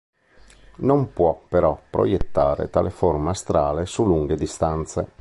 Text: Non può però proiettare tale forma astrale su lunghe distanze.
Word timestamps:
Non 0.77 1.13
può 1.13 1.43
però 1.47 1.79
proiettare 1.87 2.71
tale 2.71 2.89
forma 2.89 3.29
astrale 3.29 3.85
su 3.85 4.03
lunghe 4.03 4.35
distanze. 4.35 5.07